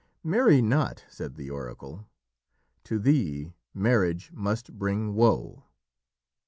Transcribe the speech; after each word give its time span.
"Marry 0.23 0.63
not," 0.63 1.05
said 1.11 1.35
the 1.35 1.51
oracle. 1.51 2.07
"To 2.85 2.97
thee 2.97 3.53
marriage 3.71 4.31
must 4.33 4.73
bring 4.73 5.13
woe." 5.13 5.65